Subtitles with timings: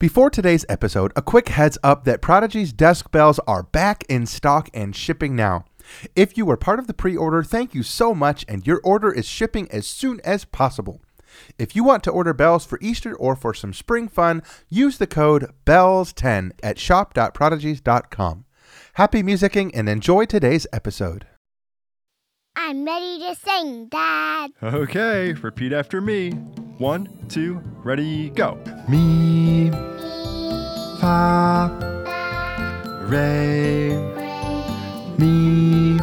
[0.00, 4.70] Before today's episode, a quick heads up that Prodigies desk bells are back in stock
[4.72, 5.66] and shipping now.
[6.16, 9.12] If you were part of the pre order, thank you so much, and your order
[9.12, 11.02] is shipping as soon as possible.
[11.58, 15.06] If you want to order bells for Easter or for some spring fun, use the
[15.06, 18.46] code BELLS10 at shop.prodigies.com.
[18.94, 21.26] Happy musicking and enjoy today's episode.
[22.56, 24.52] I'm ready to sing, Dad.
[24.62, 26.32] Okay, repeat after me.
[26.80, 28.58] One, two, ready, go.
[28.88, 29.70] Me,
[30.98, 31.70] Fa,
[33.02, 33.98] re,
[35.18, 35.98] mi,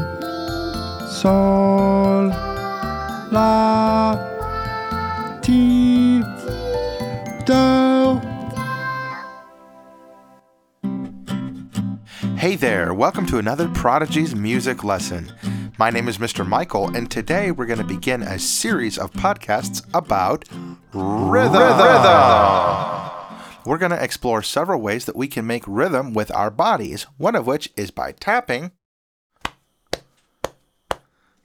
[1.10, 2.28] sol,
[3.32, 4.14] la,
[5.42, 6.22] ti,
[7.46, 8.22] do.
[12.36, 15.32] Hey there, welcome to another Prodigies music lesson.
[15.80, 16.44] My name is Mr.
[16.44, 20.44] Michael, and today we're going to begin a series of podcasts about
[20.98, 21.62] rhythm.
[23.66, 27.36] We're going to explore several ways that we can make rhythm with our bodies, one
[27.36, 28.72] of which is by tapping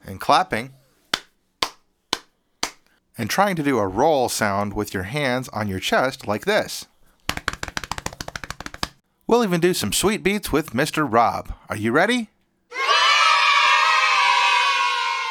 [0.05, 0.73] and clapping
[3.17, 6.87] and trying to do a roll sound with your hands on your chest like this.
[9.27, 11.07] We'll even do some sweet beats with Mr.
[11.09, 11.53] Rob.
[11.69, 12.29] Are you ready?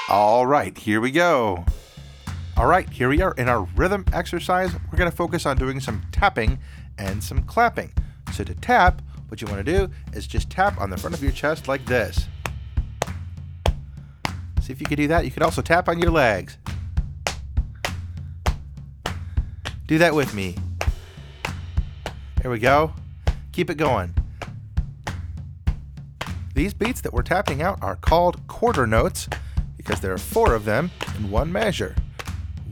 [0.09, 1.65] All right, here we go.
[2.55, 4.75] All right, here we are in our rhythm exercise.
[4.75, 6.59] We're going to focus on doing some tapping
[6.99, 7.93] and some clapping.
[8.35, 11.23] So, to tap, what you want to do is just tap on the front of
[11.23, 12.29] your chest like this.
[14.61, 15.25] See if you can do that.
[15.25, 16.59] You can also tap on your legs.
[19.87, 20.55] Do that with me.
[22.43, 22.93] There we go.
[23.53, 24.15] Keep it going.
[26.55, 29.27] These beats that we're tapping out are called quarter notes
[29.79, 31.97] because there are four of them in one measure.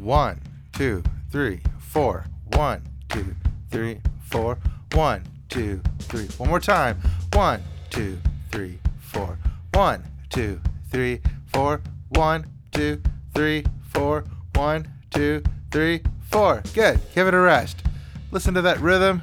[0.00, 0.40] One,
[0.72, 2.24] two, three, four.
[2.54, 3.36] One, two,
[3.70, 4.58] three, four.
[4.92, 6.26] One, two, three.
[6.38, 6.98] One more time.
[7.34, 8.18] One, two,
[8.50, 9.38] three, four.
[9.74, 11.20] One, two, three,
[11.52, 11.82] four.
[12.10, 13.02] One, two,
[13.34, 14.24] three, four.
[14.55, 16.62] One, two, three, four.
[16.72, 17.00] Good.
[17.14, 17.83] Give it a rest.
[18.30, 19.22] Listen to that rhythm.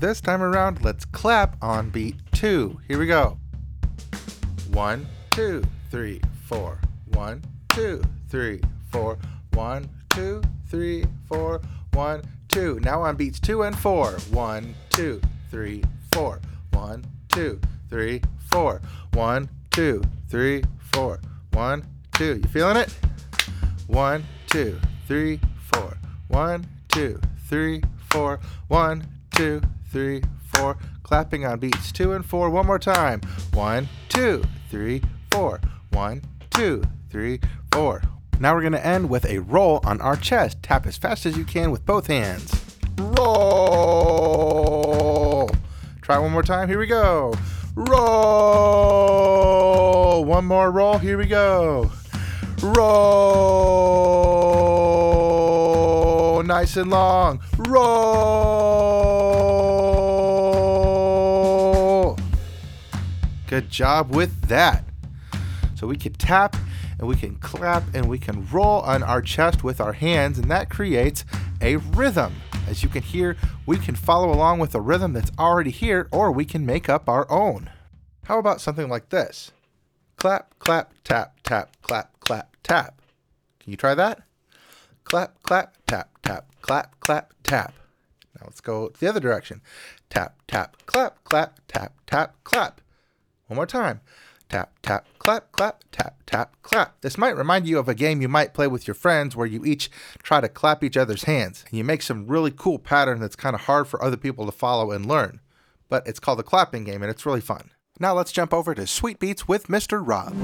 [0.00, 2.80] This time around, let's clap on beat two.
[2.88, 3.38] Here we go.
[4.72, 6.80] One, two, three, four.
[7.12, 7.42] One,
[7.78, 9.16] two, three, four.
[9.52, 11.60] One, two, three, four.
[11.92, 12.80] One, two.
[12.80, 14.18] Now on beats two and four.
[14.32, 16.40] One, two, three, four.
[16.72, 18.80] One, two, three, four.
[19.12, 21.20] One, two, three, four.
[21.52, 21.84] One,
[22.14, 22.40] two.
[22.42, 22.92] You feeling it?
[23.86, 25.38] One, two, three,
[25.72, 25.96] four.
[26.26, 28.40] One, two, three, four.
[28.66, 29.06] One,
[29.36, 29.62] two,
[29.92, 30.78] three, four.
[31.04, 32.50] Clapping on beats two and four.
[32.50, 33.20] One more time.
[33.52, 35.00] One, two, three,
[35.30, 35.60] four.
[35.92, 37.40] One, two, three,
[37.72, 38.02] four.
[38.40, 40.62] Now we're to end with a roll on our chest.
[40.62, 42.78] Tap as fast as you can with both hands.
[42.96, 44.38] Roll.
[46.02, 46.68] Try one more time.
[46.68, 47.34] Here we go.
[47.74, 47.98] Roll.
[50.24, 50.98] One more roll.
[50.98, 51.90] Here we go.
[52.62, 53.28] Roll.
[56.42, 57.40] Nice and long.
[57.58, 58.18] Roll.
[63.46, 64.84] Good job with that.
[65.74, 66.56] So we could tap
[66.98, 70.50] and we can clap and we can roll on our chest with our hands, and
[70.50, 71.24] that creates
[71.60, 72.34] a rhythm.
[72.66, 73.36] As you can hear,
[73.66, 77.08] we can follow along with a rhythm that's already here, or we can make up
[77.08, 77.70] our own.
[78.24, 79.52] How about something like this?
[80.16, 83.00] Clap, clap, tap, tap, clap, clap, tap.
[83.60, 84.22] Can you try that?
[85.04, 87.72] Clap, clap, tap, tap, clap, clap, tap.
[88.34, 89.62] Now let's go the other direction.
[90.10, 92.80] Tap, tap, clap, clap, tap, tap, clap.
[93.46, 94.00] One more time.
[94.48, 96.98] Tap, tap, clap, clap, tap, tap, clap.
[97.02, 99.62] This might remind you of a game you might play with your friends where you
[99.66, 99.90] each
[100.22, 101.64] try to clap each other's hands.
[101.68, 104.52] And you make some really cool pattern that's kind of hard for other people to
[104.52, 105.40] follow and learn.
[105.90, 107.72] But it's called the clapping game and it's really fun.
[108.00, 110.00] Now let's jump over to Sweet Beets with Mr.
[110.02, 110.34] Rob.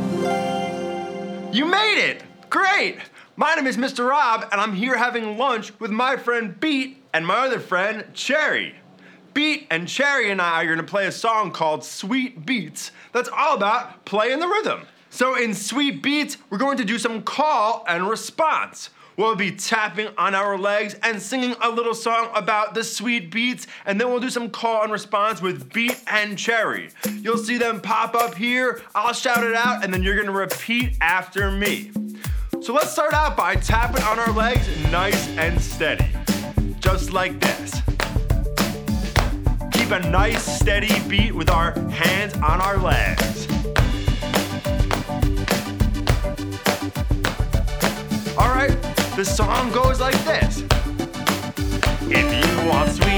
[1.54, 2.22] You made it!
[2.50, 2.98] Great!
[3.36, 4.08] My name is Mr.
[4.08, 8.74] Rob, and I'm here having lunch with my friend Beat and my other friend Cherry.
[9.34, 13.56] Beat and Cherry and I are gonna play a song called Sweet Beets that's all
[13.56, 14.82] about playing the rhythm.
[15.10, 18.90] So, in Sweet Beets, we're going to do some call and response.
[19.16, 23.68] We'll be tapping on our legs and singing a little song about the sweet beats,
[23.86, 26.90] and then we'll do some call and response with Beat and Cherry.
[27.20, 30.96] You'll see them pop up here, I'll shout it out, and then you're gonna repeat
[31.00, 31.92] after me.
[32.60, 36.06] So let's start out by tapping on our legs nice and steady,
[36.80, 37.93] just like this.
[39.84, 43.46] Keep a nice steady beat with our hands on our legs.
[48.38, 48.74] All right,
[49.14, 50.64] the song goes like this.
[52.10, 53.13] If you want sweet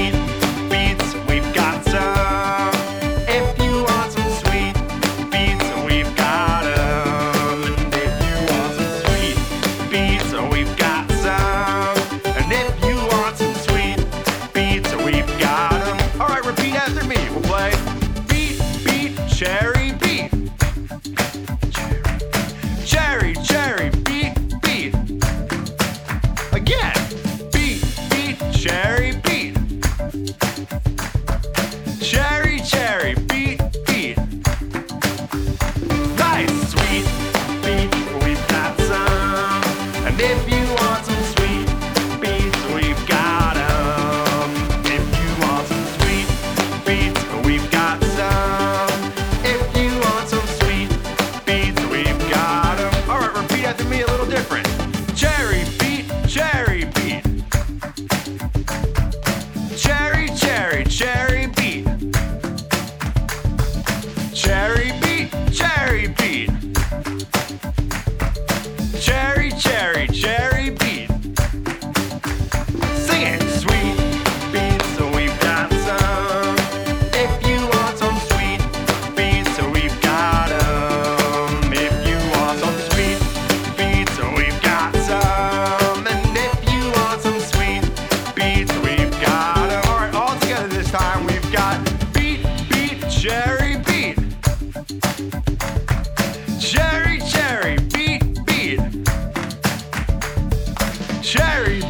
[101.57, 101.86] Cherry,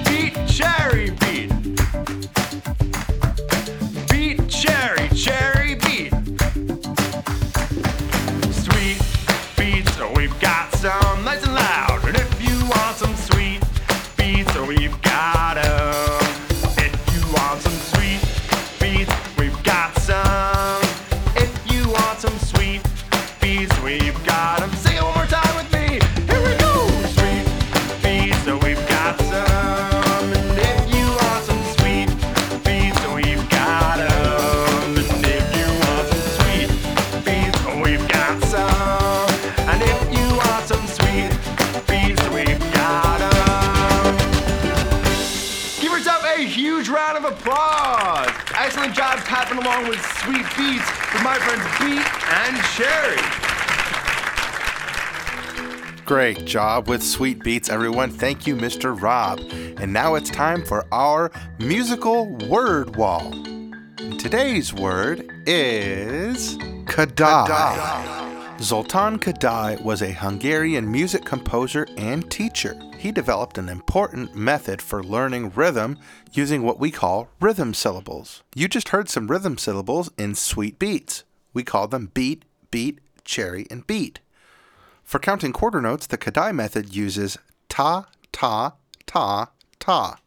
[49.77, 53.18] along with sweet beats with my friends Beat and Cherry.
[56.06, 58.09] Great job with sweet beats, everyone.
[58.09, 59.00] Thank you, Mr.
[59.00, 59.39] Rob.
[59.79, 63.33] And now it's time for our musical word wall.
[64.00, 68.62] And today's word is Kodály.
[68.62, 72.75] Zoltan Kodály was a Hungarian music composer and teacher.
[72.97, 75.97] He developed an important method for learning rhythm
[76.33, 78.44] using what we call rhythm syllables.
[78.55, 81.23] You just heard some rhythm syllables in sweet beats.
[81.53, 84.19] We call them beat, beat, cherry, and beat.
[85.03, 87.38] For counting quarter notes, the Kodály method uses
[87.69, 88.73] ta, ta,
[89.05, 90.19] ta, ta.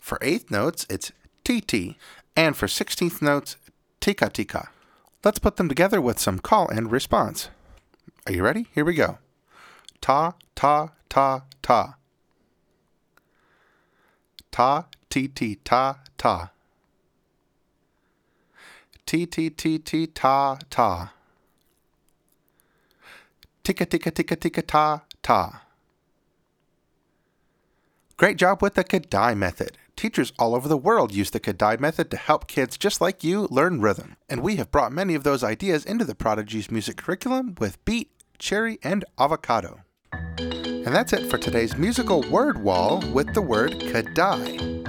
[0.00, 1.12] For eighth notes, it's
[1.44, 1.96] ti, ti,
[2.36, 3.56] and for sixteenth notes,
[4.00, 4.68] tika tika.
[5.24, 7.48] Let's put them together with some call and response.
[8.26, 8.66] Are you ready?
[8.74, 9.18] Here we go.
[10.00, 11.94] Ta, ta, ta, ta.
[14.50, 16.50] Ta, ti, ti, ta, ta.
[19.06, 21.12] Ti, ti, ti, ti, ta, ta.
[23.62, 25.62] Ticka, ticka, ticka, ticka, ta, ta.
[28.16, 29.78] Great job with the Kodály method.
[29.94, 33.46] Teachers all over the world use the Kodály method to help kids just like you
[33.52, 34.16] learn rhythm.
[34.28, 38.10] And we have brought many of those ideas into the Prodigies music curriculum with beat,
[38.38, 39.83] cherry, and avocado.
[40.84, 44.84] And that's it for today's musical word wall with the word Kodály.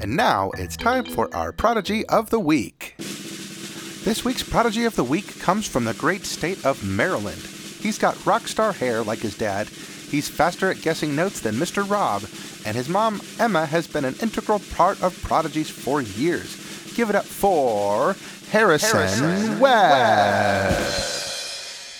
[0.00, 2.94] And now it's time for our Prodigy of the Week.
[2.98, 7.40] This week's Prodigy of the Week comes from the great state of Maryland.
[7.80, 9.66] He's got rock star hair like his dad.
[9.66, 11.88] He's faster at guessing notes than Mr.
[11.90, 12.22] Rob,
[12.64, 16.94] and his mom, Emma, has been an integral part of Prodigies for years.
[16.94, 18.14] Give it up for
[18.50, 21.23] Harrison, Harrison Webb.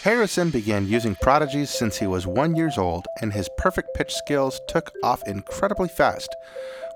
[0.04, 4.60] Harrison began using Prodigies since he was one years old, and his perfect pitch skills
[4.68, 6.28] took off incredibly fast.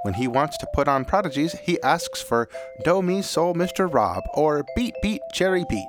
[0.03, 2.51] When he wants to put on Prodigies, he asks for
[2.85, 3.91] Do Me Soul Mr.
[3.91, 5.89] Rob or Beat Beat Cherry Beat,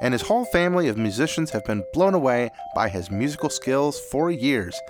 [0.00, 4.30] and his whole family of musicians have been blown away by his musical skills for
[4.30, 4.80] years.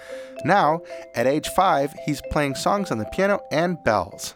[0.44, 0.82] Now,
[1.14, 4.34] at age five, he's playing songs on the piano and bells.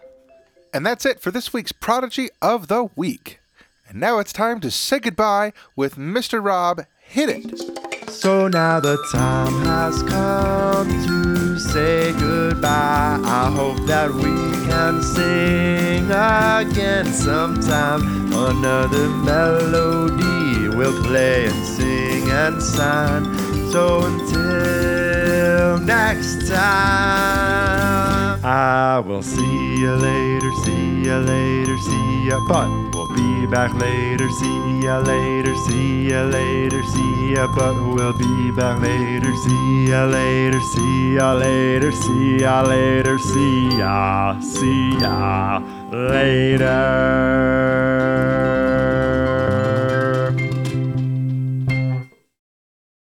[0.73, 3.39] And that's it for this week's Prodigy of the Week.
[3.87, 6.43] And now it's time to say goodbye with Mr.
[6.43, 6.87] Rob.
[7.09, 8.11] Hit it!
[8.11, 13.21] So now the time has come to say goodbye.
[13.23, 14.35] I hope that we
[14.67, 18.33] can sing again sometime.
[18.33, 23.25] Another melody we'll play and sing and sign.
[23.71, 32.41] So until next time, I will see you later, see you later, see ya.
[32.49, 37.47] But we'll be back later, see ya later, see ya later, see ya.
[37.55, 43.79] But we'll be back later, see ya later, see ya later, see ya later, see
[43.79, 47.25] ya, see ya later.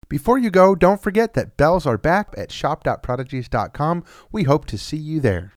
[0.09, 4.05] Before you go, don't forget that bells are back at shop.prodigies.com.
[4.31, 5.51] We hope to see you there.